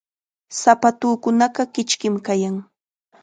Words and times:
Sapatuukunaqa 0.59 1.63
kichkim 1.73 2.15
kayan. 2.25 2.55